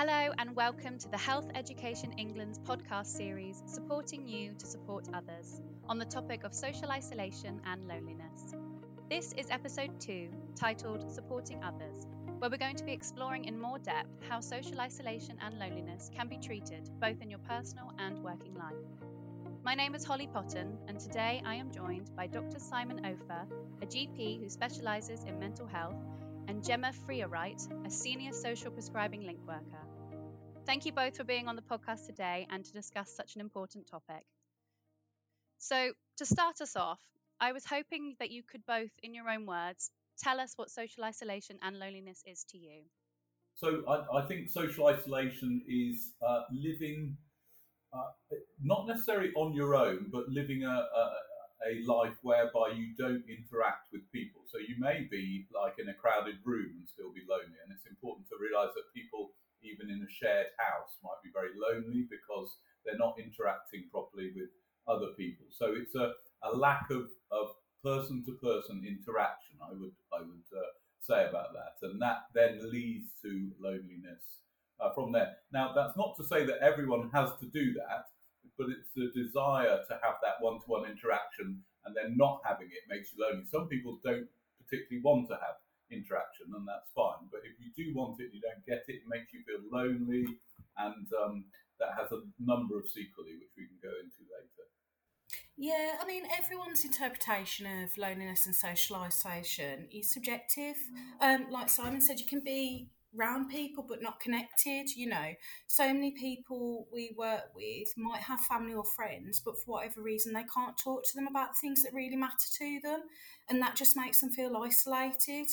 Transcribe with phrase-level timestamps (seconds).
[0.00, 5.60] Hello, and welcome to the Health Education England's podcast series, supporting you to support others,
[5.88, 8.54] on the topic of social isolation and loneliness.
[9.10, 12.06] This is episode two, titled Supporting Others,
[12.38, 16.28] where we're going to be exploring in more depth how social isolation and loneliness can
[16.28, 18.76] be treated both in your personal and working life.
[19.64, 22.60] My name is Holly Potton, and today I am joined by Dr.
[22.60, 23.48] Simon Opher,
[23.82, 25.96] a GP who specialises in mental health,
[26.48, 29.84] and Gemma Freer-Wright, a senior social prescribing link worker.
[30.64, 33.86] Thank you both for being on the podcast today and to discuss such an important
[33.86, 34.24] topic.
[35.58, 37.00] So, to start us off,
[37.38, 41.04] I was hoping that you could both, in your own words, tell us what social
[41.04, 42.80] isolation and loneliness is to you.
[43.56, 47.18] So, I, I think social isolation is uh, living
[47.92, 51.10] uh, not necessarily on your own, but living a, a,
[51.66, 54.42] a, life whereby you don't interact with people.
[54.46, 57.58] So, you may be like in a crowded room and still be lonely.
[57.64, 61.50] And it's important to realize that people even in a shared house, might be very
[61.56, 64.50] lonely because they're not interacting properly with
[64.86, 65.46] other people.
[65.50, 70.48] So it's a, a lack of, of person to person interaction, I would, I would
[70.54, 71.78] uh, say about that.
[71.82, 74.42] And that then leads to loneliness
[74.80, 75.36] uh, from there.
[75.52, 78.06] Now, that's not to say that everyone has to do that,
[78.58, 82.66] but it's the desire to have that one to one interaction and then not having
[82.68, 83.46] it makes you lonely.
[83.46, 84.26] Some people don't
[84.58, 87.30] particularly want to have interaction, and that's fine.
[87.32, 89.62] But if you do want it, and you don't get it, it makes you feel
[89.72, 90.26] lonely,
[90.76, 91.46] and um,
[91.80, 94.66] that has a number of sequelae, which we can go into later.
[95.56, 100.76] Yeah, I mean, everyone's interpretation of loneliness and socialisation is subjective.
[101.20, 104.88] Um, like Simon said, you can be around people but not connected.
[104.96, 105.34] You know,
[105.66, 110.32] so many people we work with might have family or friends, but for whatever reason,
[110.32, 113.00] they can't talk to them about things that really matter to them,
[113.48, 115.46] and that just makes them feel isolated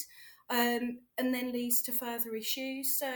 [0.50, 2.98] um, and then leads to further issues.
[3.00, 3.12] So,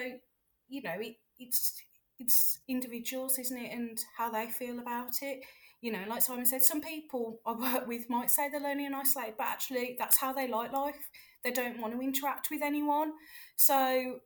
[0.67, 1.73] you know, it, it's
[2.19, 5.41] it's individuals, isn't it, and how they feel about it.
[5.81, 8.95] You know, like Simon said, some people I work with might say they're lonely and
[8.95, 11.09] isolated, but actually that's how they like life.
[11.43, 13.13] They don't want to interact with anyone.
[13.55, 14.19] So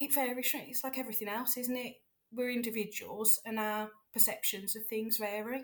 [0.00, 0.50] it varies.
[0.54, 1.94] It's like everything else, isn't it?
[2.32, 5.62] We're individuals and our perceptions of things vary.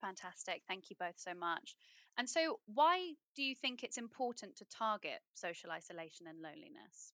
[0.00, 0.62] Fantastic.
[0.68, 1.76] Thank you both so much.
[2.18, 7.12] And so, why do you think it's important to target social isolation and loneliness?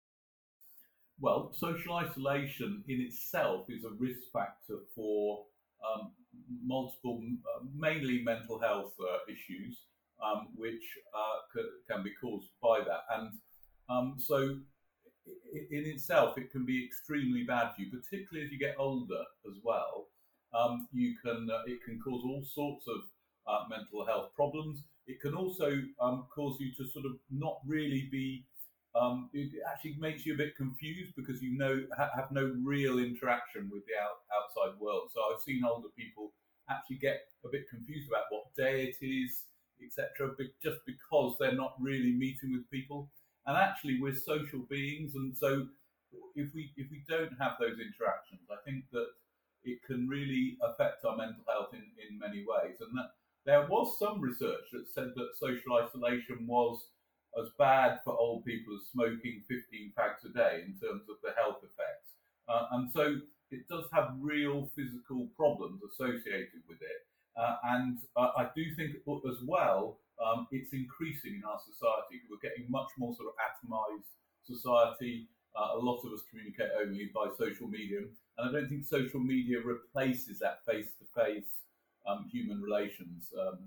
[1.18, 5.44] Well, social isolation in itself is a risk factor for
[5.84, 6.12] um,
[6.64, 9.78] multiple, uh, mainly mental health uh, issues,
[10.22, 10.82] um, which
[11.14, 13.04] uh, c- can be caused by that.
[13.16, 13.30] And
[13.88, 14.56] um, so,
[15.26, 19.56] in itself, it can be extremely bad for you, particularly as you get older as
[19.62, 20.08] well.
[20.52, 23.00] Um, you can uh, it can cause all sorts of
[23.46, 24.84] uh, mental health problems.
[25.06, 25.70] It can also
[26.00, 28.44] um, cause you to sort of not really be.
[28.94, 33.00] Um, it actually makes you a bit confused because you know ha- have no real
[33.00, 35.10] interaction with the out- outside world.
[35.12, 36.32] So I've seen older people
[36.70, 39.42] actually get a bit confused about what day it is,
[39.82, 43.10] etc., just because they're not really meeting with people.
[43.46, 45.66] And actually, we're social beings, and so
[46.34, 49.08] if we if we don't have those interactions, I think that
[49.64, 52.76] it can really affect our mental health in, in many ways.
[52.80, 53.10] And that
[53.46, 56.88] there was some research that said that social isolation was
[57.40, 61.32] as bad for old people as smoking 15 fags a day in terms of the
[61.36, 62.12] health effects.
[62.48, 63.16] Uh, and so
[63.50, 67.00] it does have real physical problems associated with it.
[67.36, 72.22] Uh, and uh, I do think as well, um, it's increasing in our society.
[72.30, 74.10] We're getting much more sort of atomized
[74.44, 75.28] society.
[75.56, 78.00] Uh, a lot of us communicate only by social media.
[78.38, 81.46] And I don't think social media replaces that face to face
[82.06, 83.58] um, human relations um,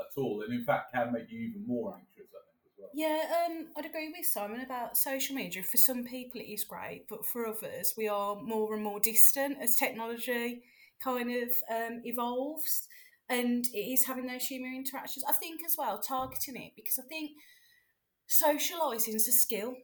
[0.00, 2.30] at all, and in fact can make you even more anxious.
[2.30, 2.90] I think as well.
[2.94, 5.62] Yeah, um, I'd agree with Simon about social media.
[5.62, 9.58] For some people, it is great, but for others, we are more and more distant
[9.60, 10.62] as technology
[11.02, 12.86] kind of um, evolves,
[13.30, 15.24] and it is having those human interactions.
[15.26, 17.30] I think as well targeting it because I think
[18.28, 19.74] socialising is a skill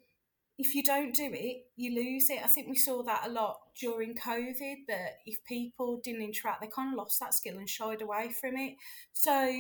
[0.59, 2.43] if you don't do it, you lose it.
[2.43, 6.69] I think we saw that a lot during COVID that if people didn't interact, they
[6.69, 8.75] kind of lost that skill and shied away from it.
[9.13, 9.55] So,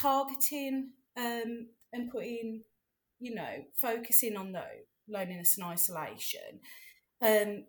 [0.00, 2.62] targeting um, and putting,
[3.18, 4.62] you know, focusing on the
[5.08, 6.60] loneliness and isolation,
[7.20, 7.64] um,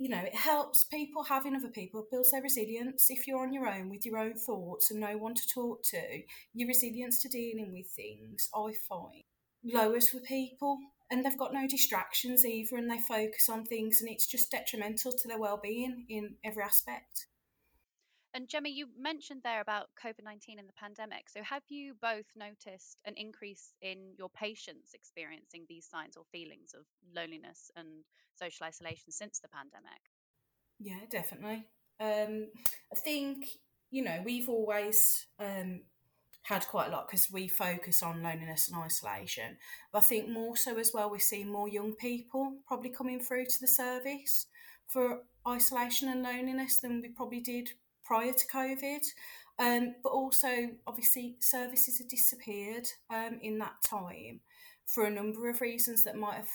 [0.00, 3.10] you know, it helps people having other people, builds their resilience.
[3.10, 6.22] If you're on your own with your own thoughts and no one to talk to,
[6.54, 9.22] your resilience to dealing with things, I find,
[9.62, 10.78] lowers for people
[11.10, 15.12] and they've got no distractions either and they focus on things and it's just detrimental
[15.12, 17.26] to their well-being in every aspect
[18.32, 21.28] And Gemma, you mentioned there about COVID 19 and the pandemic.
[21.28, 26.72] So, have you both noticed an increase in your patients experiencing these signs or feelings
[26.74, 26.84] of
[27.14, 27.88] loneliness and
[28.38, 30.00] social isolation since the pandemic?
[30.78, 31.66] Yeah, definitely.
[31.98, 32.48] Um,
[32.92, 33.46] I think,
[33.90, 35.82] you know, we've always um,
[36.42, 39.58] had quite a lot because we focus on loneliness and isolation.
[39.92, 43.46] But I think more so as well, we're seeing more young people probably coming through
[43.46, 44.46] to the service
[44.86, 47.70] for isolation and loneliness than we probably did
[48.10, 49.04] prior to COVID.
[49.60, 50.48] Um, but also,
[50.86, 54.40] obviously, services have disappeared um, in that time
[54.86, 56.48] for a number of reasons that might have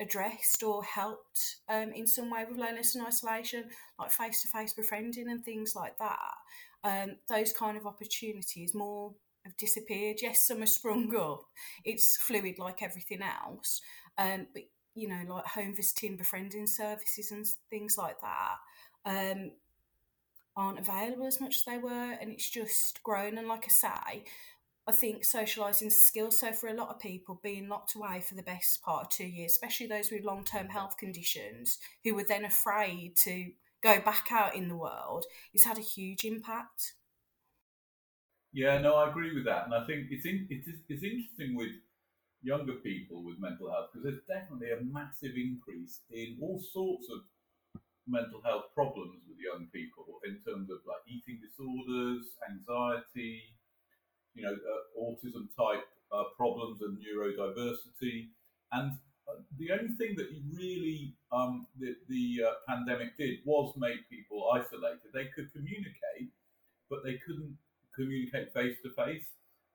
[0.00, 3.64] addressed or helped um, in some way with loneliness and isolation,
[3.98, 6.34] like face to face befriending and things like that.
[6.82, 9.14] Um, those kind of opportunities more
[9.44, 10.18] have disappeared.
[10.20, 11.44] Yes, some have sprung up.
[11.84, 13.80] It's fluid like everything else.
[14.18, 14.64] Um, but
[14.94, 18.56] you know, like home visiting, befriending services and things like that.
[20.60, 23.38] Aren't available as much as they were, and it's just grown.
[23.38, 24.24] And like I say,
[24.86, 26.30] I think socialising is a skill.
[26.30, 29.24] So for a lot of people, being locked away for the best part of two
[29.24, 33.52] years, especially those with long term health conditions who were then afraid to
[33.82, 35.24] go back out in the world,
[35.54, 36.92] it's had a huge impact.
[38.52, 41.70] Yeah, no, I agree with that, and I think it's in, it's, it's interesting with
[42.42, 47.20] younger people with mental health because there's definitely a massive increase in all sorts of
[48.06, 53.42] mental health problems with young people in terms of like eating disorders, anxiety,
[54.34, 58.28] you know, uh, autism type uh, problems and neurodiversity.
[58.72, 58.92] And
[59.28, 64.50] uh, the only thing that really um, the, the uh, pandemic did was make people
[64.54, 65.10] isolated.
[65.12, 66.30] They could communicate,
[66.88, 67.56] but they couldn't
[67.94, 69.26] communicate face to face.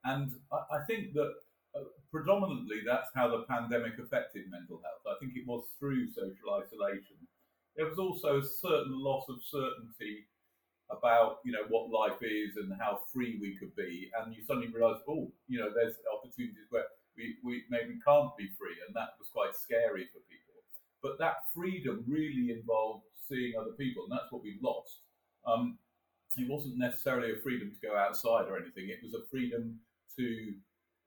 [0.04, 1.34] And I, I think that
[1.76, 5.04] uh, predominantly that's how the pandemic affected mental health.
[5.08, 7.20] I think it was through social isolation
[7.76, 10.28] there was also a certain loss of certainty
[10.92, 14.68] about you know what life is and how free we could be, and you suddenly
[14.68, 16.86] realise, oh, you know, there's opportunities where
[17.18, 20.54] we, we maybe can't be free, and that was quite scary for people.
[21.02, 25.02] But that freedom really involved seeing other people, and that's what we lost.
[25.48, 25.78] Um,
[26.38, 29.80] it wasn't necessarily a freedom to go outside or anything; it was a freedom
[30.18, 30.54] to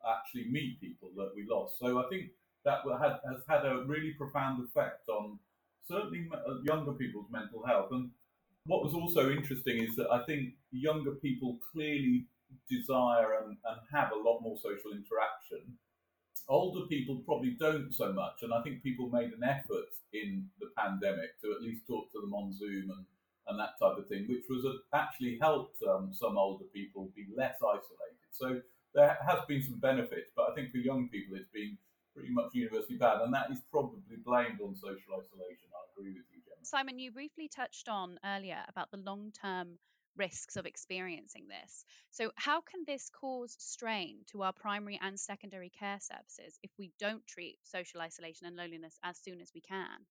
[0.07, 1.79] actually meet people that we lost.
[1.79, 2.31] So I think
[2.65, 5.39] that has had a really profound effect on
[5.89, 7.89] certainly uh, younger people's mental health.
[7.91, 8.11] And
[8.67, 12.27] what was also interesting is that I think younger people clearly
[12.69, 15.77] desire and, and have a lot more social interaction.
[16.49, 20.71] Older people probably don't so much, and I think people made an effort in the
[20.79, 23.05] pandemic to at least talk to them on Zoom and,
[23.49, 27.27] and that type of thing, which was a, actually helped um, some older people be
[27.37, 28.29] less isolated.
[28.33, 28.61] So
[28.95, 31.77] there has been some benefits, but I think for young people it's been
[32.17, 35.69] pretty much universally bad, and that is probably blamed on social isolation
[35.99, 36.58] agree with you, Gemma.
[36.69, 39.79] Simon, you briefly touched on earlier about the long term
[40.19, 41.87] risks of experiencing this.
[42.11, 46.93] So, how can this cause strain to our primary and secondary care services if we
[46.99, 50.05] don't treat social isolation and loneliness as soon as we can?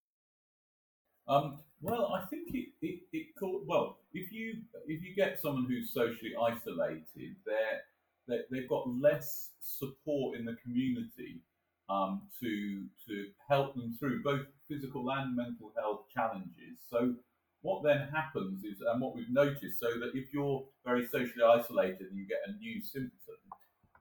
[1.27, 3.27] Um, well, I think it, it, it
[3.68, 4.56] well if you
[4.88, 10.56] if you get someone who's socially isolated, they're, they have got less support in the
[10.63, 11.42] community
[11.88, 16.77] um, to to help them through both physical and mental health challenges.
[16.89, 17.15] So
[17.61, 22.07] what then happens is, and what we've noticed, so that if you're very socially isolated
[22.09, 23.41] and you get a new symptom,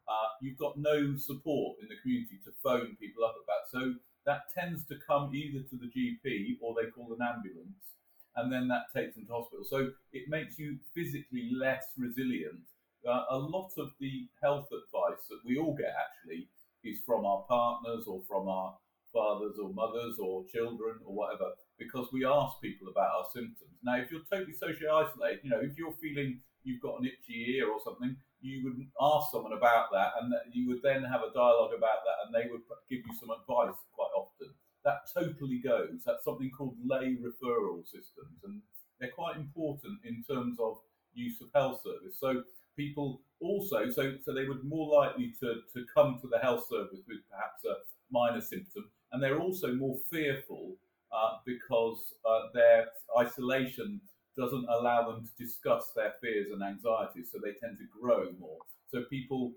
[0.08, 3.66] uh, you've got no support in the community to phone people up about.
[3.70, 3.94] So
[4.24, 7.96] that tends to come either to the GP or they call an ambulance,
[8.36, 9.64] and then that takes them to hospital.
[9.64, 12.62] So it makes you physically less resilient.
[13.08, 16.48] Uh, a lot of the health advice that we all get actually
[16.84, 18.74] is from our partners or from our
[19.16, 21.48] fathers or mothers or children or whatever,
[21.80, 23.72] because we ask people about our symptoms.
[23.80, 27.56] Now, if you're totally socially isolated, you know, if you're feeling you've got an itchy
[27.56, 28.12] ear or something,
[28.44, 32.18] you would ask someone about that, and you would then have a dialogue about that,
[32.22, 34.52] and they would give you some advice quite often.
[34.84, 36.04] That totally goes.
[36.04, 38.60] That's something called lay referral systems, and
[39.00, 40.78] they're quite important in terms of
[41.14, 42.20] use of health service.
[42.20, 42.44] So
[42.76, 47.02] people also, so so they would more likely to to come to the health service
[47.08, 47.74] with perhaps a
[48.12, 50.74] minor symptom, and they're also more fearful
[51.12, 52.86] uh, because uh, their
[53.18, 54.00] isolation
[54.36, 58.58] doesn't allow them to discuss their fears and anxieties, so they tend to grow more.
[58.92, 59.52] So people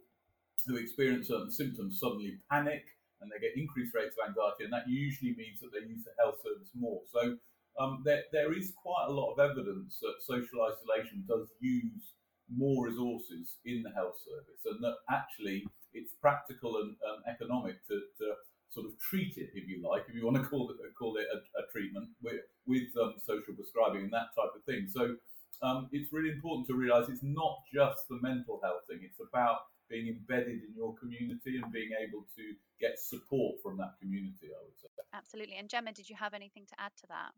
[0.65, 2.85] who experience certain symptoms suddenly panic
[3.21, 6.15] and they get increased rates of anxiety, and that usually means that they use the
[6.23, 7.01] health service more.
[7.11, 7.35] So
[7.79, 12.15] um, there, there is quite a lot of evidence that social isolation does use
[12.47, 17.99] more resources in the health service, and that actually it's practical and um, economic to,
[18.19, 18.33] to,
[18.69, 21.25] sort of treat it, if you like, if you want to call it call it
[21.33, 24.87] a, a treatment with, with um, social prescribing and that type of thing.
[24.89, 25.15] So
[25.61, 28.99] um, it's really important to realise it's not just the mental health thing.
[29.01, 32.43] It's about being embedded in your community and being able to
[32.79, 34.53] get support from that community.
[34.53, 34.87] I would say.
[35.13, 35.57] Absolutely.
[35.57, 37.33] And Gemma, did you have anything to add to that?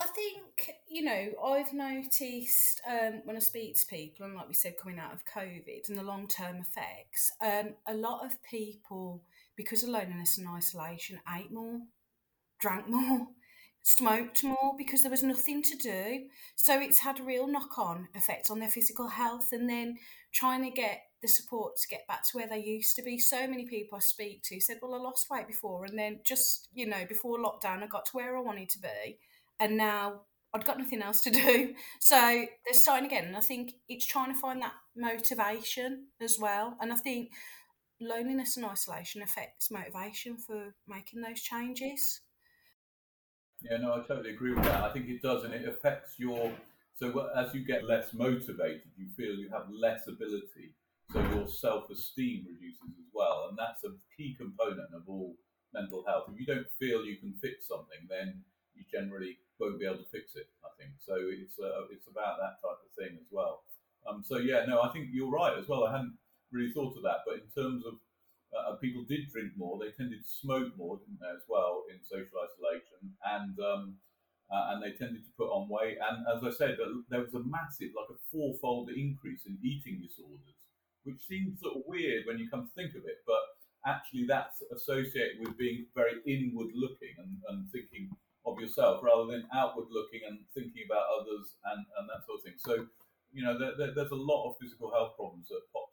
[0.00, 4.54] I think, you know, I've noticed um, when I speak to people, and like we
[4.54, 9.22] said, coming out of COVID and the long term effects, um, a lot of people,
[9.56, 11.80] because of loneliness and isolation, ate more,
[12.60, 13.28] drank more,
[13.82, 16.24] smoked more because there was nothing to do.
[16.56, 19.98] So it's had a real knock on effect on their physical health and then
[20.32, 23.18] trying to get the support to get back to where they used to be.
[23.18, 26.68] So many people I speak to said, Well, I lost weight before, and then just,
[26.72, 29.18] you know, before lockdown, I got to where I wanted to be
[29.60, 31.74] and now I'd got nothing else to do.
[32.00, 33.24] So they're starting again.
[33.24, 36.76] And I think it's trying to find that motivation as well.
[36.80, 37.30] And I think
[38.00, 42.20] loneliness and isolation affects motivation for making those changes.
[43.62, 44.82] Yeah, no, I totally agree with that.
[44.82, 46.52] I think it does, and it affects your.
[46.96, 50.74] So as you get less motivated, you feel you have less ability.
[51.12, 55.34] So your self-esteem reduces as well, and that's a key component of all
[55.72, 56.30] mental health.
[56.32, 58.42] If you don't feel you can fix something, then
[58.74, 60.48] you generally won't be able to fix it.
[60.64, 61.14] I think so.
[61.18, 63.62] It's uh, it's about that type of thing as well.
[64.06, 65.84] Um, so yeah, no, I think you're right as well.
[65.86, 66.14] I hadn't
[66.52, 67.94] really thought of that, but in terms of
[68.54, 71.98] uh, people did drink more, they tended to smoke more, didn't they, as well in
[72.04, 73.98] social isolation, and um,
[74.52, 75.96] uh, and they tended to put on weight.
[75.98, 76.76] And as I said,
[77.08, 80.60] there was a massive, like a fourfold increase in eating disorders,
[81.02, 83.40] which seems sort of weird when you come to think of it, but
[83.86, 88.08] actually that's associated with being very inward looking and, and thinking
[88.46, 92.44] of yourself rather than outward looking and thinking about others and, and that sort of
[92.44, 92.56] thing.
[92.60, 92.86] So,
[93.32, 95.83] you know, there, there, there's a lot of physical health problems that up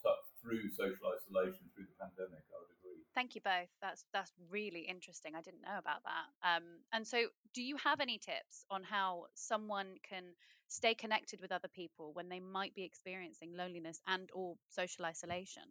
[0.52, 2.44] through social isolation through the pandemic.
[2.52, 3.00] I would agree.
[3.16, 3.72] Thank you both.
[3.82, 5.34] That's that's really interesting.
[5.36, 6.28] I didn't know about that.
[6.44, 10.36] Um, and so, do you have any tips on how someone can
[10.68, 15.64] stay connected with other people when they might be experiencing loneliness and or social isolation?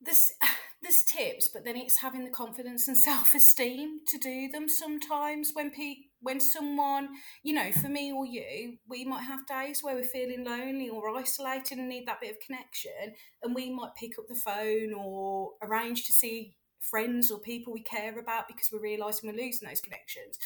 [0.00, 0.32] This
[0.82, 4.68] there's tips, but then it's having the confidence and self esteem to do them.
[4.68, 7.08] Sometimes when pe- when someone,
[7.42, 11.16] you know, for me or you, we might have days where we're feeling lonely or
[11.16, 15.52] isolated and need that bit of connection, and we might pick up the phone or
[15.62, 19.80] arrange to see friends or people we care about because we're realizing we're losing those
[19.80, 20.38] connections.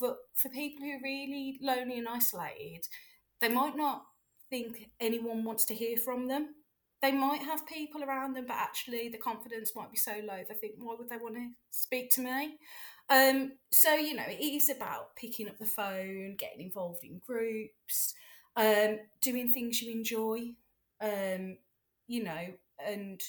[0.00, 2.86] But for people who are really lonely and isolated,
[3.40, 4.02] they might not
[4.48, 6.54] think anyone wants to hear from them
[7.02, 10.54] they might have people around them, but actually the confidence might be so low they
[10.54, 12.58] think, why would they want to speak to me?
[13.10, 18.14] Um, so, you know, it is about picking up the phone, getting involved in groups,
[18.56, 20.52] um, doing things you enjoy,
[21.00, 21.56] um,
[22.06, 22.46] you know,
[22.84, 23.20] and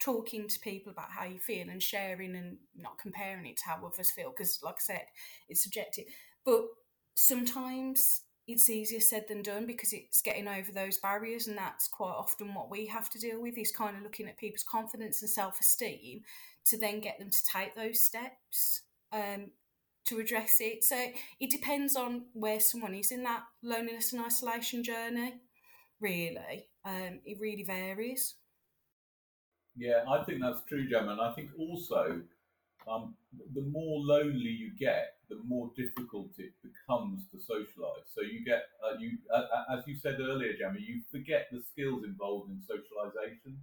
[0.00, 3.86] talking to people about how you feel and sharing and not comparing it to how
[3.86, 5.02] others feel because like i said
[5.48, 6.04] it's subjective.
[6.44, 6.64] But
[7.14, 12.12] sometimes it's easier said than done because it's getting over those barriers and that's quite
[12.12, 15.30] often what we have to deal with is kind of looking at people's confidence and
[15.30, 16.20] self-esteem
[16.66, 18.82] to then get them to take those steps
[19.12, 19.50] um,
[20.06, 20.84] to address it.
[20.84, 20.96] So
[21.40, 25.40] it depends on where someone is in that loneliness and isolation journey
[26.00, 26.68] really.
[26.84, 28.34] Um, it really varies.
[29.78, 32.22] Yeah i think that's true gemma and i think also
[32.88, 33.14] um,
[33.54, 38.06] the more lonely you get, the more difficult it becomes to socialise.
[38.14, 42.04] So you get, uh, you uh, as you said earlier, Gemma, you forget the skills
[42.04, 43.56] involved in socialisation,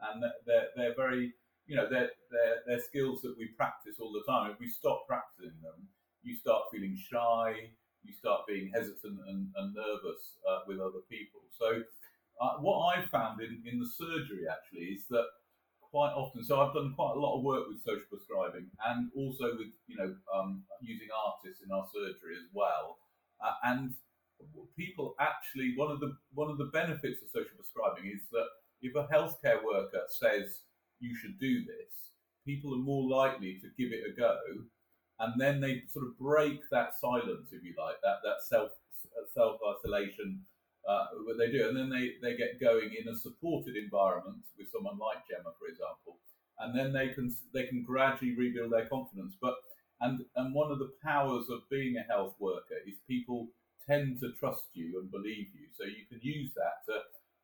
[0.00, 1.32] and they're they're very,
[1.70, 4.50] you know, they're they're they're skills that we practice all the time.
[4.50, 5.86] If we stop practicing them,
[6.26, 7.70] you start feeling shy,
[8.02, 11.40] you start being hesitant and, and nervous uh, with other people.
[11.54, 11.82] So.
[12.40, 15.26] Uh, what I've found in, in the surgery actually is that
[15.90, 16.44] quite often.
[16.44, 19.96] So I've done quite a lot of work with social prescribing and also with you
[19.98, 22.96] know um, using artists in our surgery as well.
[23.44, 23.94] Uh, and
[24.76, 28.48] people actually one of the one of the benefits of social prescribing is that
[28.80, 30.64] if a healthcare worker says
[31.00, 32.12] you should do this,
[32.44, 34.36] people are more likely to give it a go,
[35.20, 38.70] and then they sort of break that silence, if you like, that that self
[39.32, 40.40] self isolation
[40.88, 44.70] uh, what they do, and then they, they get going in a supported environment with
[44.72, 46.18] someone like Gemma, for example,
[46.58, 49.34] and then they can they can gradually rebuild their confidence.
[49.40, 49.54] But
[50.00, 53.48] and and one of the powers of being a health worker is people
[53.86, 57.00] tend to trust you and believe you, so you can use that to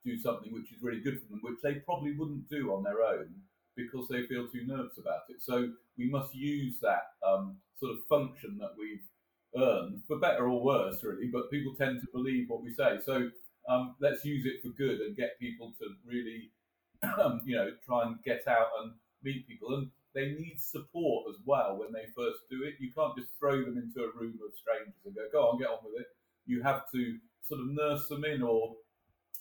[0.06, 3.02] do something which is really good for them, which they probably wouldn't do on their
[3.02, 3.28] own
[3.76, 5.36] because they feel too nervous about it.
[5.40, 9.02] So we must use that um, sort of function that we've
[9.56, 11.28] earn, for better or worse, really.
[11.32, 12.98] But people tend to believe what we say.
[13.04, 13.30] So
[13.68, 16.50] um, let's use it for good and get people to really,
[17.22, 19.74] um, you know, try and get out and meet people.
[19.74, 22.74] And they need support as well when they first do it.
[22.80, 25.68] You can't just throw them into a room of strangers and go, go on, get
[25.68, 26.06] on with it.
[26.46, 28.76] You have to sort of nurse them in, or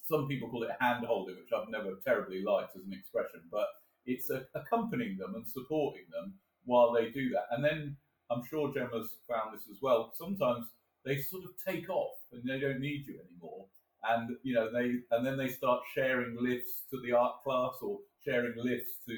[0.05, 3.67] some people call it hand holding, which I've never terribly liked as an expression, but
[4.05, 6.33] it's a, accompanying them and supporting them
[6.65, 7.45] while they do that.
[7.51, 7.97] And then
[8.31, 10.13] I'm sure Gemma's found this as well.
[10.17, 10.67] Sometimes
[11.03, 13.65] they sort of take off and they don't need you anymore.
[14.07, 17.99] And you know they and then they start sharing lifts to the art class or
[18.23, 19.13] sharing lifts to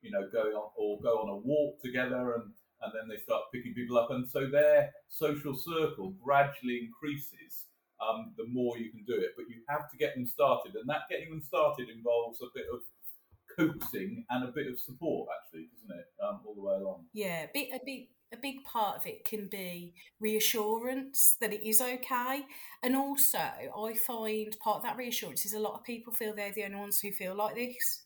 [0.00, 2.50] you know go on or go on a walk together and
[2.82, 7.66] and then they start picking people up and so their social circle gradually increases
[8.02, 9.30] um, the more you can do it.
[9.36, 12.66] But you have to get them started, and that getting them started involves a bit
[12.72, 12.80] of
[13.56, 16.06] coaxing and a bit of support, actually, doesn't it?
[16.22, 17.04] Um, all the way along.
[17.12, 21.66] Yeah, a big, a big, a big part of it can be reassurance that it
[21.66, 22.42] is okay,
[22.82, 26.52] and also I find part of that reassurance is a lot of people feel they're
[26.52, 28.04] the only ones who feel like this.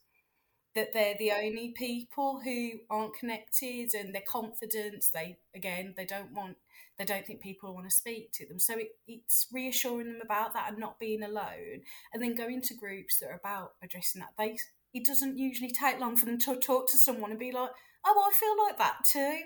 [0.74, 5.06] That they're the only people who aren't connected and they're confident.
[5.14, 6.58] They again, they don't want
[6.98, 8.58] they don't think people want to speak to them.
[8.58, 12.74] So it, it's reassuring them about that and not being alone, and then going to
[12.74, 14.30] groups that are about addressing that.
[14.38, 14.56] They
[14.94, 17.70] it doesn't usually take long for them to talk to someone and be like,
[18.04, 19.40] "Oh, I feel like that too,"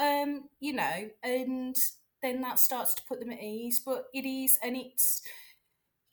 [0.00, 1.76] um, you know, and
[2.22, 3.80] then that starts to put them at ease.
[3.84, 5.22] But it is, and it's.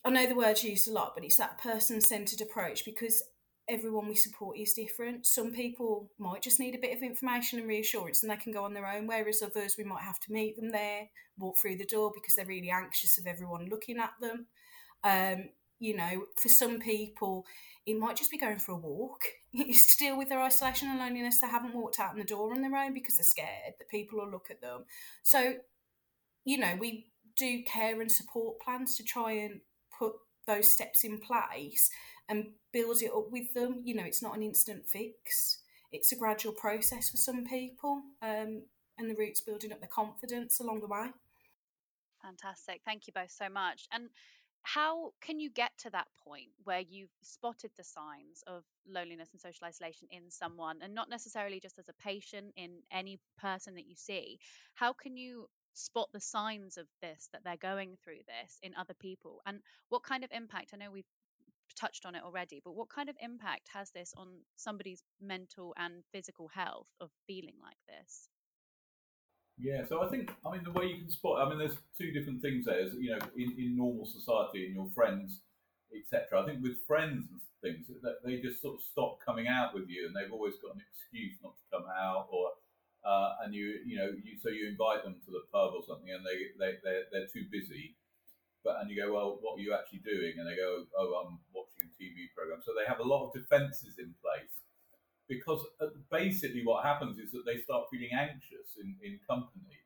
[0.06, 3.24] I know the word's used a lot, but it's that person centered approach because
[3.70, 5.26] everyone we support is different.
[5.26, 8.64] Some people might just need a bit of information and reassurance and they can go
[8.64, 11.86] on their own, whereas others we might have to meet them there, walk through the
[11.86, 14.48] door because they're really anxious of everyone looking at them.
[15.04, 17.46] Um, you know, for some people,
[17.86, 19.24] it might just be going for a walk.
[19.54, 21.40] To deal with their isolation and loneliness.
[21.40, 24.18] They haven't walked out in the door on their own because they're scared that people
[24.18, 24.86] will look at them.
[25.22, 25.58] So,
[26.44, 29.60] you know, we do care and support plans to try and
[29.98, 30.14] put
[30.48, 31.90] those steps in place
[32.30, 33.82] and build it up with them.
[33.84, 35.60] You know, it's not an instant fix.
[35.92, 38.64] It's a gradual process for some people, um,
[38.98, 41.12] and the roots building up their confidence along the way.
[42.22, 42.82] Fantastic.
[42.86, 43.88] Thank you both so much.
[43.92, 44.10] And
[44.64, 49.42] how can you get to that point where you've spotted the signs of loneliness and
[49.42, 53.88] social isolation in someone and not necessarily just as a patient in any person that
[53.88, 54.40] you see
[54.74, 58.94] how can you spot the signs of this that they're going through this in other
[58.94, 59.60] people and
[59.90, 61.04] what kind of impact i know we've
[61.76, 66.04] touched on it already, but what kind of impact has this on somebody's mental and
[66.12, 68.30] physical health of feeling like this?
[69.58, 71.46] Yeah, so I think I mean the way you can spot.
[71.46, 72.80] I mean, there's two different things there.
[72.80, 75.42] Is, you know, in, in normal society and your friends,
[75.94, 76.42] etc.
[76.42, 79.88] I think with friends and things, that they just sort of stop coming out with
[79.90, 82.50] you, and they've always got an excuse not to come out, or
[83.06, 86.10] uh, and you you know you so you invite them to the pub or something,
[86.10, 87.94] and they they they're, they're too busy
[88.64, 90.40] but and you go, well, what are you actually doing?
[90.40, 92.64] And they go, oh, I'm watching a TV program.
[92.64, 94.64] So they have a lot of defences in place
[95.28, 99.80] because uh, basically what happens is that they start feeling anxious in, in company,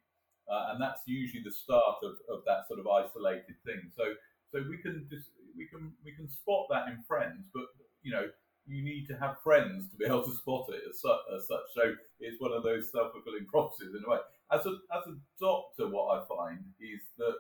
[0.50, 3.92] uh, and that's usually the start of, of that sort of isolated thing.
[3.96, 4.14] So
[4.52, 7.68] so we can just we can we can spot that in friends, but
[8.02, 8.28] you know
[8.68, 11.24] you need to have friends to be able to spot it as such.
[11.34, 11.68] As such.
[11.74, 14.20] So it's one of those self fulfilling prophecies in a way.
[14.52, 17.40] As a as a doctor, what I find is that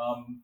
[0.00, 0.42] um,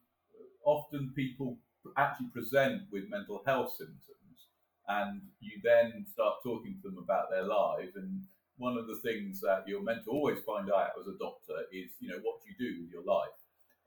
[0.64, 1.58] often people
[1.96, 4.50] actually present with mental health symptoms,
[4.88, 7.96] and you then start talking to them about their lives.
[7.96, 8.22] And
[8.58, 11.90] one of the things that you're meant to always find out as a doctor is,
[12.00, 13.34] you know, what do you do with your life?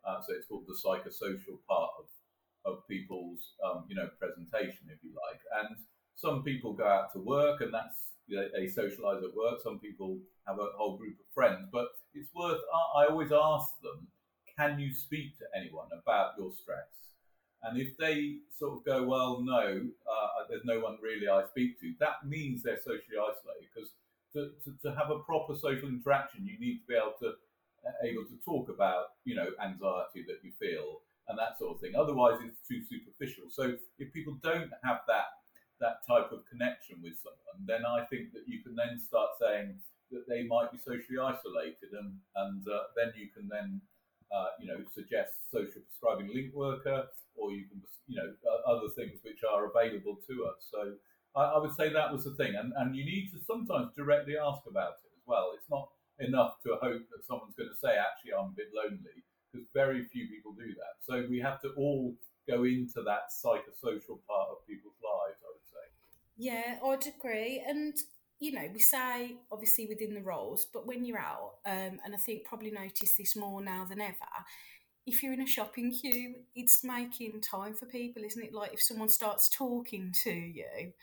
[0.05, 2.05] Uh, so it's called the psychosocial part of,
[2.71, 5.41] of people's, um, you know, presentation, if you like.
[5.59, 5.75] And
[6.15, 9.59] some people go out to work, and that's you know, they socialise at work.
[9.63, 12.61] Some people have a whole group of friends, but it's worth.
[12.95, 14.07] I always ask them
[14.59, 16.91] can you speak to anyone about your stress?
[17.63, 21.79] And if they sort of go, well, no, uh, there's no one really I speak
[21.81, 23.89] to, that means they're socially isolated because
[24.33, 27.35] to, to, to, have a proper social interaction, you need to be able to
[27.87, 31.81] uh, able to talk about, you know, anxiety that you feel and that sort of
[31.81, 31.93] thing.
[31.95, 33.49] Otherwise, it's too superficial.
[33.51, 35.39] So if people don't have that
[35.79, 39.79] that type of connection with someone, then I think that you can then start saying
[40.11, 43.81] that they might be socially isolated, and and uh, then you can then
[44.31, 48.29] uh, you know, suggest social prescribing link worker, or you can, you know,
[48.67, 50.69] other things which are available to us.
[50.69, 50.93] So
[51.35, 54.37] I, I, would say that was the thing, and and you need to sometimes directly
[54.37, 55.51] ask about it as well.
[55.55, 55.89] It's not
[56.19, 60.05] enough to hope that someone's going to say, actually, I'm a bit lonely, because very
[60.05, 61.01] few people do that.
[61.01, 62.13] So we have to all
[62.47, 65.39] go into that psychosocial part of people's lives.
[65.41, 65.85] I would say.
[66.37, 67.97] Yeah, I'd agree, and
[68.39, 72.17] you know, we say obviously within the roles, but when you're out, um, and I
[72.17, 74.15] think probably notice this more now than ever,
[75.05, 78.53] if you're in a shopping queue, it's making time for people, isn't it?
[78.53, 80.93] Like if someone starts talking to you,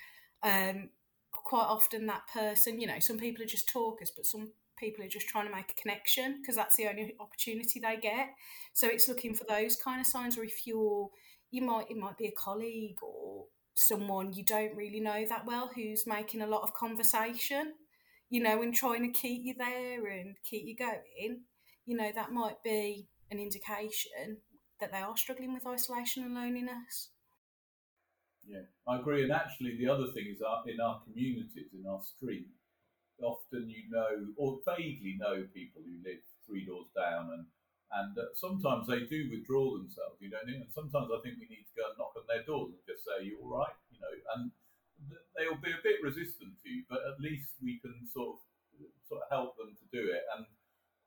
[0.42, 0.90] um,
[1.32, 5.08] quite often that person, you know, some people are just talkers, but some people are
[5.08, 8.28] just trying to make a connection because that's the only opportunity they get.
[8.72, 11.10] So it's looking for those kind of signs, or if you're,
[11.50, 15.70] you might, it might be a colleague or someone you don't really know that well
[15.74, 17.74] who's making a lot of conversation,
[18.30, 21.42] you know, and trying to keep you there and keep you going,
[21.84, 24.38] you know, that might be an indication
[24.80, 27.10] that they are struggling with isolation and loneliness.
[28.46, 29.24] Yeah, I agree.
[29.24, 32.46] And actually, the other thing is in our communities, in our street,
[33.22, 37.46] often you know or vaguely know people who live three doors down, and
[37.92, 40.18] and uh, sometimes they do withdraw themselves.
[40.18, 42.74] You know, and sometimes I think we need to go and knock on their doors
[42.74, 44.50] and just say, "You all right?" You know, and
[45.36, 48.38] they'll be a bit resistant to you, but at least we can sort of
[49.06, 50.24] sort of help them to do it.
[50.34, 50.44] And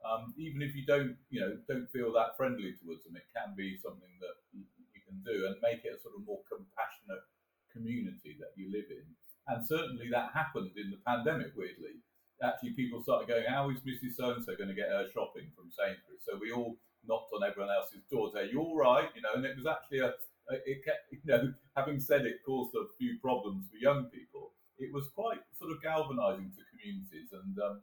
[0.05, 3.53] um, even if you don't, you know, don't feel that friendly towards them, it can
[3.55, 4.63] be something that you
[5.09, 7.25] can do and make it a sort of more compassionate
[7.73, 9.03] community that you live in.
[9.49, 11.97] And certainly that happened in the pandemic, weirdly.
[12.43, 14.15] Actually, people started going, How is Mrs.
[14.15, 16.23] So and so going to get her shopping from Sainsbury's?
[16.23, 18.35] So we all knocked on everyone else's doors.
[18.35, 19.09] Are you all right?
[19.15, 20.15] You know, and it was actually a,
[20.51, 24.51] a it kept, you know, having said it caused a few problems for young people.
[24.77, 27.35] It was quite sort of galvanizing to communities.
[27.35, 27.81] And um,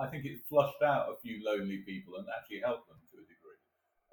[0.00, 3.26] I think it flushed out a few lonely people and actually helped them to a
[3.30, 3.60] degree.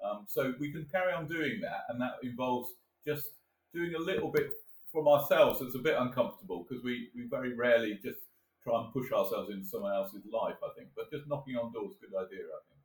[0.04, 1.90] Um, so we can carry on doing that.
[1.90, 2.70] And that involves
[3.04, 3.26] just
[3.74, 4.50] doing a little bit
[4.92, 8.18] from ourselves, it's a bit uncomfortable because we, we very rarely just
[8.62, 10.90] try and push ourselves into someone else's life, I think.
[10.96, 12.80] But just knocking on doors, good idea, I think.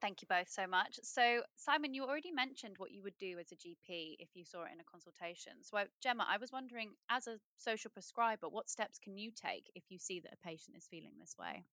[0.00, 1.00] Thank you both so much.
[1.02, 4.64] So, Simon, you already mentioned what you would do as a GP if you saw
[4.64, 5.54] it in a consultation.
[5.62, 9.84] So, Gemma, I was wondering, as a social prescriber, what steps can you take if
[9.88, 11.64] you see that a patient is feeling this way?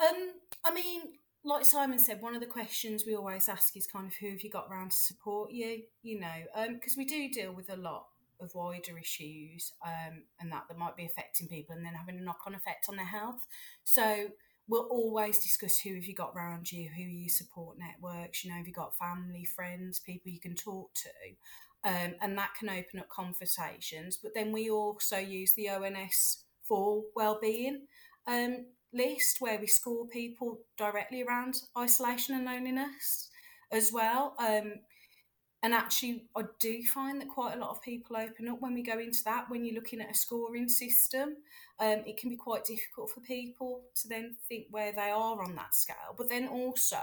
[0.00, 0.32] Um,
[0.64, 1.02] I mean,
[1.44, 4.42] like Simon said, one of the questions we always ask is kind of who have
[4.42, 7.76] you got around to support you, you know, because um, we do deal with a
[7.76, 8.06] lot
[8.40, 12.22] of wider issues um, and that that might be affecting people and then having a
[12.22, 13.46] knock-on effect on their health.
[13.84, 14.28] So
[14.68, 18.56] we'll always discuss who have you got around you, who your support networks, you know,
[18.56, 21.88] have you got family, friends, people you can talk to.
[21.88, 24.16] Um, and that can open up conversations.
[24.16, 27.82] But then we also use the ONS for well-being
[28.26, 33.28] um, list where we score people directly around isolation and loneliness
[33.70, 34.34] as well.
[34.38, 34.74] Um,
[35.64, 38.82] and actually, I do find that quite a lot of people open up when we
[38.82, 39.48] go into that.
[39.48, 41.38] When you're looking at a scoring system,
[41.80, 45.54] um, it can be quite difficult for people to then think where they are on
[45.54, 46.14] that scale.
[46.18, 46.98] But then also,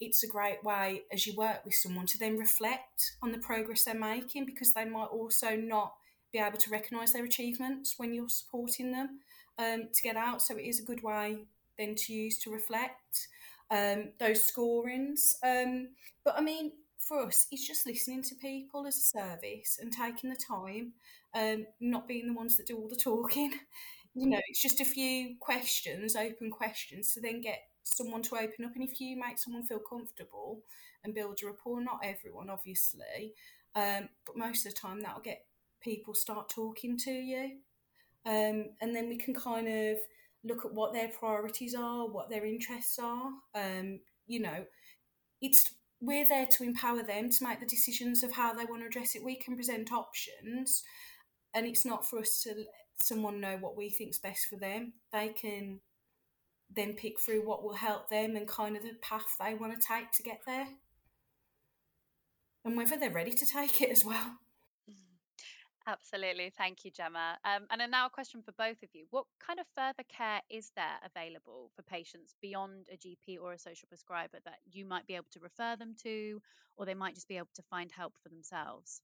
[0.00, 3.84] it's a great way as you work with someone to then reflect on the progress
[3.84, 5.94] they're making because they might also not
[6.30, 9.20] be able to recognise their achievements when you're supporting them
[9.58, 10.42] um, to get out.
[10.42, 11.38] So it is a good way
[11.78, 13.28] then to use to reflect
[13.70, 15.36] um, those scorings.
[15.42, 15.88] Um,
[16.22, 20.30] but I mean, for us, it's just listening to people as a service and taking
[20.30, 20.92] the time,
[21.34, 23.52] um, not being the ones that do all the talking.
[24.14, 28.64] You know, it's just a few questions, open questions, to then get someone to open
[28.64, 28.72] up.
[28.74, 30.62] And if you make someone feel comfortable
[31.04, 33.34] and build a rapport, not everyone, obviously,
[33.76, 35.44] um, but most of the time that'll get
[35.80, 37.58] people start talking to you.
[38.26, 39.98] Um, and then we can kind of
[40.44, 43.30] look at what their priorities are, what their interests are.
[43.54, 44.64] Um, you know,
[45.40, 48.86] it's we're there to empower them to make the decisions of how they want to
[48.86, 49.24] address it.
[49.24, 50.82] We can present options,
[51.54, 52.66] and it's not for us to let
[53.00, 54.92] someone know what we think's best for them.
[55.12, 55.80] They can
[56.74, 59.86] then pick through what will help them and kind of the path they want to
[59.86, 60.68] take to get there,
[62.64, 64.38] and whether they're ready to take it as well.
[65.88, 66.52] Absolutely.
[66.54, 67.38] Thank you, Gemma.
[67.46, 69.06] Um, and now a question for both of you.
[69.08, 73.58] What kind of further care is there available for patients beyond a GP or a
[73.58, 76.42] social prescriber that you might be able to refer them to,
[76.76, 79.00] or they might just be able to find help for themselves?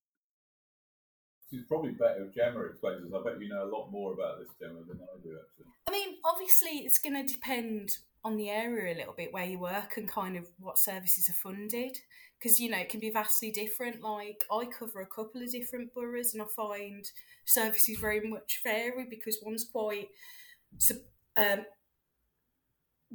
[1.51, 3.13] It's probably better if Gemma explains this.
[3.15, 5.73] I bet you know a lot more about this, Gemma, than I do, actually.
[5.89, 9.59] I mean, obviously, it's going to depend on the area a little bit where you
[9.59, 11.97] work and kind of what services are funded
[12.45, 15.95] because you know it can be vastly different like i cover a couple of different
[15.95, 17.11] boroughs and i find
[17.47, 20.09] services very much vary because one's quite
[21.37, 21.65] um,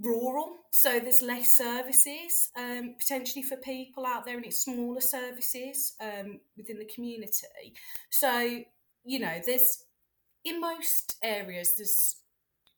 [0.02, 5.96] rural so there's less services um, potentially for people out there and it's smaller services
[6.00, 7.74] um, within the community.
[8.10, 8.62] So
[9.04, 9.84] you know there's
[10.46, 12.18] in most areas there's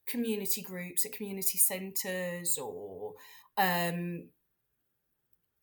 [0.07, 3.13] community groups at community centres or
[3.57, 4.23] um,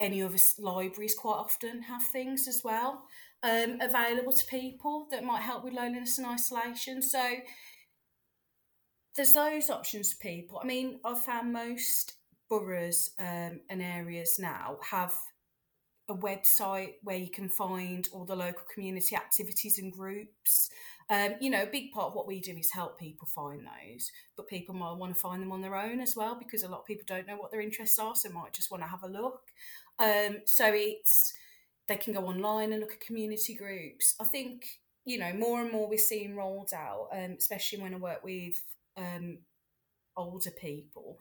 [0.00, 3.04] any other libraries quite often have things as well
[3.42, 7.02] um, available to people that might help with loneliness and isolation.
[7.02, 7.38] So
[9.16, 10.60] there's those options for people.
[10.62, 12.14] I mean, I've found most
[12.48, 15.14] boroughs um, and areas now have
[16.08, 20.70] a website where you can find all the local community activities and groups
[21.10, 24.10] Um, you know, a big part of what we do is help people find those,
[24.36, 26.80] but people might want to find them on their own as well because a lot
[26.80, 29.08] of people don't know what their interests are, so might just want to have a
[29.08, 29.40] look.
[29.98, 31.32] Um, so it's
[31.88, 34.14] they can go online and look at community groups.
[34.20, 34.66] I think
[35.04, 38.62] you know more and more we're seeing rolled out, um, especially when I work with
[38.96, 39.38] um,
[40.16, 41.18] older people.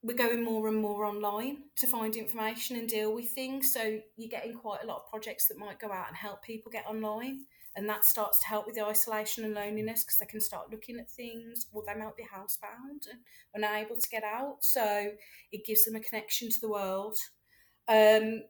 [0.00, 3.72] We're going more and more online to find information and deal with things.
[3.72, 6.70] So you're getting quite a lot of projects that might go out and help people
[6.70, 7.46] get online
[7.78, 10.98] and that starts to help with the isolation and loneliness because they can start looking
[10.98, 13.20] at things or they might be housebound and
[13.54, 15.12] unable to get out so
[15.52, 17.16] it gives them a connection to the world
[17.88, 18.42] um,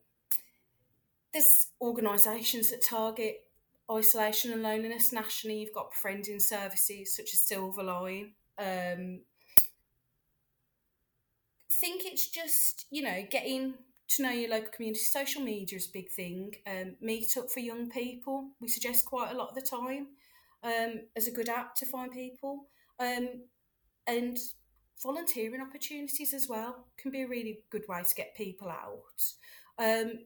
[1.32, 3.44] there's organisations that target
[3.90, 9.20] isolation and loneliness nationally you've got befriending services such as silverline um,
[11.70, 13.74] I think it's just you know getting
[14.08, 15.00] to know your local community.
[15.00, 16.54] Social media is a big thing.
[16.66, 20.08] Um, Meetup for young people, we suggest quite a lot of the time
[20.62, 22.66] um, as a good app to find people.
[22.98, 23.42] Um,
[24.06, 24.38] and
[25.02, 29.02] volunteering opportunities as well can be a really good way to get people out.
[29.78, 30.20] Um,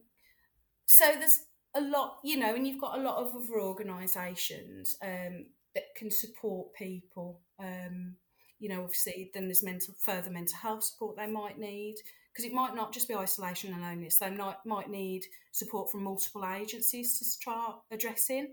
[0.85, 1.39] so there's
[1.75, 6.11] a lot, you know, and you've got a lot of other organisations um, that can
[6.11, 7.41] support people.
[7.59, 8.15] Um,
[8.59, 11.95] you know, obviously, then there's mental further mental health support they might need
[12.31, 14.17] because it might not just be isolation and loneliness.
[14.17, 18.49] They might might need support from multiple agencies to start addressing,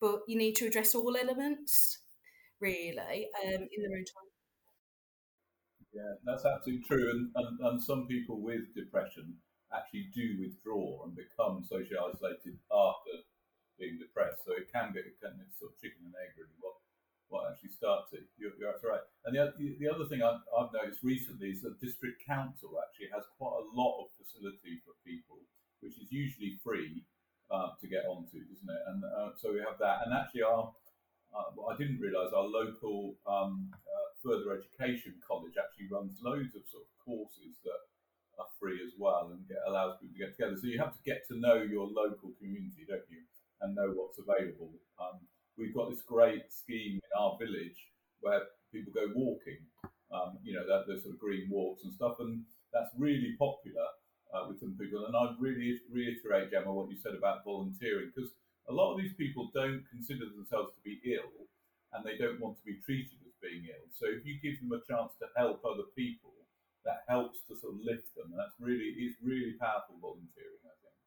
[0.00, 1.98] but you need to address all elements
[2.60, 4.29] really um, in their own time.
[5.92, 7.10] Yeah, that's absolutely true.
[7.10, 9.34] And, and, and some people with depression
[9.74, 13.26] actually do withdraw and become socially isolated after
[13.78, 14.46] being depressed.
[14.46, 16.54] So it can be, it it's sort of chicken and egg really.
[16.60, 16.78] What
[17.30, 18.26] what actually starts it.
[18.36, 19.06] You're, you're absolutely right.
[19.24, 23.22] And the, the other thing I've, I've, noticed recently is that district council actually has
[23.38, 25.38] quite a lot of facility for people,
[25.78, 27.06] which is usually free
[27.48, 28.82] uh, to get onto, isn't it?
[28.90, 30.04] And uh, so we have that.
[30.04, 30.74] And actually, our
[31.34, 36.62] uh, I didn't realise our local um, uh, further education college actually runs loads of
[36.70, 37.80] sort of courses that
[38.38, 40.56] are free as well and get, allows people to get together.
[40.56, 43.22] So you have to get to know your local community, don't you,
[43.60, 44.72] and know what's available.
[44.98, 45.20] Um,
[45.56, 47.78] we've got this great scheme in our village
[48.20, 49.60] where people go walking.
[50.10, 52.42] Um, you know, that there's sort of green walks and stuff, and
[52.74, 53.86] that's really popular
[54.34, 55.06] uh, with some people.
[55.06, 58.30] And I'd really reiterate, Gemma, what you said about volunteering, because
[58.70, 61.34] a lot of these people don't consider themselves to be ill,
[61.92, 63.86] and they don't want to be treated as being ill.
[63.98, 66.30] So if you give them a chance to help other people,
[66.86, 68.30] that helps to sort of lift them.
[68.30, 70.98] And that's really is really powerful volunteering, I think.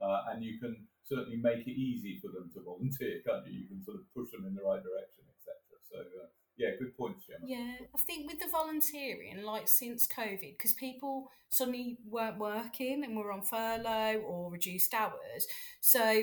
[0.00, 3.60] Uh, and you can certainly make it easy for them to volunteer, can't you?
[3.60, 5.52] You can sort of push them in the right direction, etc.
[5.92, 7.44] So, uh, yeah, good points, Gemma.
[7.44, 13.16] Yeah, I think with the volunteering, like since COVID, because people suddenly weren't working and
[13.16, 15.46] were on furlough or reduced hours,
[15.80, 16.22] so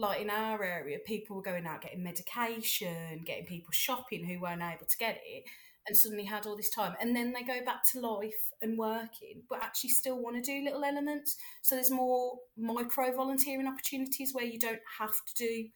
[0.00, 4.62] like in our area, people were going out getting medication, getting people shopping who weren't
[4.62, 5.44] able to get it
[5.86, 6.94] and suddenly had all this time.
[7.00, 10.64] And then they go back to life and working but actually still want to do
[10.64, 11.36] little elements.
[11.60, 15.68] So there's more micro volunteering opportunities where you don't have to do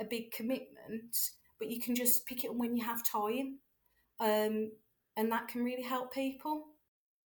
[0.00, 1.16] a big commitment
[1.58, 3.58] but you can just pick it when you have time.
[4.20, 4.72] Um,
[5.16, 6.66] and that can really help people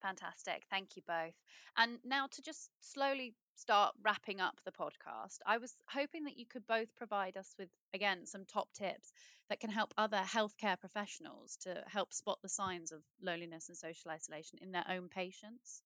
[0.00, 1.34] fantastic thank you both
[1.76, 6.46] and now to just slowly start wrapping up the podcast, I was hoping that you
[6.46, 9.12] could both provide us with, again, some top tips
[9.48, 14.10] that can help other healthcare professionals to help spot the signs of loneliness and social
[14.10, 15.82] isolation in their own patients.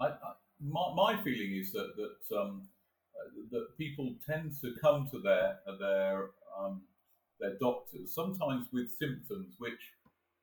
[0.00, 2.68] I, I, my, my, feeling is that that um,
[3.16, 6.82] uh, that people tend to come to their their um,
[7.40, 9.80] their doctors sometimes with symptoms which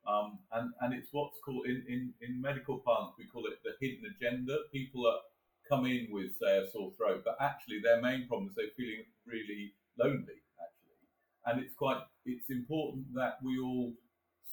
[0.08, 3.74] um, and and it's what's called in, in, in medical parlance we call it the
[3.82, 4.58] hidden agenda.
[4.72, 5.20] People are
[5.68, 9.04] come in with, say, a sore throat, but actually their main problem is they're feeling
[9.26, 11.02] really lonely, actually.
[11.46, 13.94] And it's quite, it's important that we all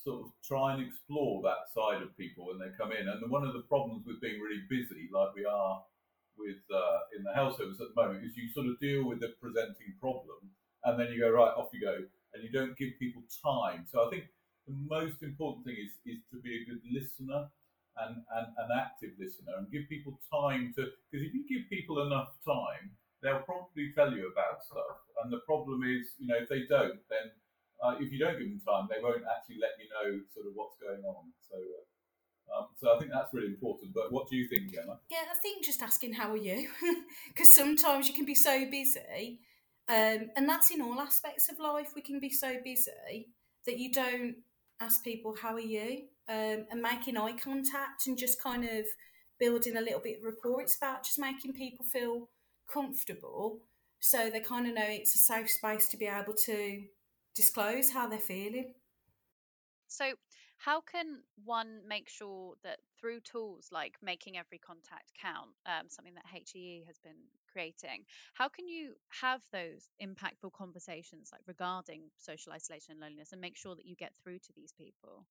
[0.05, 3.09] sort of try and explore that side of people when they come in.
[3.09, 5.83] And one of the problems with being really busy, like we are
[6.37, 9.21] with uh, in the health service at the moment, is you sort of deal with
[9.21, 10.51] the presenting problem,
[10.85, 12.01] and then you go right off you go,
[12.35, 13.87] and you don't give people time.
[13.93, 14.25] So I think
[14.67, 17.49] the most important thing is is to be a good listener
[18.01, 22.07] and, and an active listener and give people time to because if you give people
[22.07, 26.49] enough time they'll probably tell you about stuff and the problem is you know if
[26.49, 27.27] they don't then
[27.83, 30.53] uh, if you don't give them time they won't actually let you know sort of
[30.55, 31.85] what's going on so uh,
[32.53, 33.95] um, so I think that's really important.
[33.95, 34.99] But what do you think, Gemma?
[35.11, 36.69] Yeah, I think just asking how are you,
[37.29, 39.41] because sometimes you can be so busy,
[39.89, 41.93] um, and that's in all aspects of life.
[41.95, 43.29] We can be so busy
[43.67, 44.37] that you don't
[44.83, 48.87] ask people how are you, um, and making eye contact and just kind of
[49.39, 50.63] building a little bit of rapport.
[50.63, 52.29] It's about just making people feel
[52.73, 53.61] comfortable
[54.01, 56.83] So they kind of know it's a safe space to be able to
[57.37, 58.75] disclose how they're feeling.
[59.89, 60.15] So,
[60.63, 66.15] how can one make sure that through tools like making every contact count, um, something
[66.15, 67.19] that HEE has been
[67.51, 73.41] creating, how can you have those impactful conversations like regarding social isolation and loneliness and
[73.41, 75.27] make sure that you get through to these people?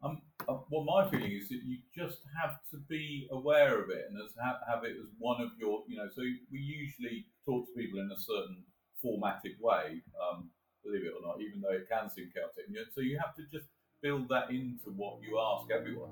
[0.00, 4.06] Um, uh, well, my feeling is that you just have to be aware of it
[4.08, 6.06] and as have, have it as one of your, you know.
[6.14, 8.62] So we usually talk to people in a certain
[9.02, 10.50] formatted way, um,
[10.86, 12.70] believe it or not, even though it can seem chaotic.
[12.94, 13.66] So you have to just
[14.02, 16.10] build that into what you ask everyone.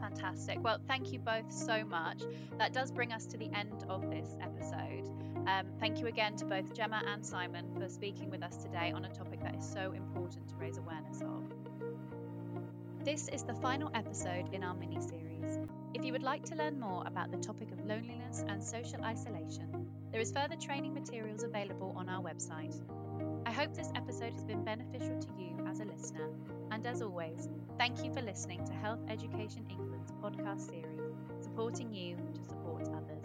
[0.00, 0.62] Fantastic.
[0.62, 2.22] Well, thank you both so much.
[2.58, 5.10] That does bring us to the end of this episode.
[5.46, 9.04] Um, thank you again to both Gemma and Simon for speaking with us today on
[9.04, 11.44] a topic that is so important to raise awareness of.
[13.04, 15.58] This is the final episode in our mini series.
[15.94, 19.88] If you would like to learn more about the topic of loneliness and social isolation,
[20.10, 22.74] there is further training materials available on our website.
[23.46, 26.28] I hope this episode has been beneficial to you as a listener
[26.70, 32.16] and as always, thank you for listening to Health Education England's podcast series, supporting you
[32.34, 33.15] to support others.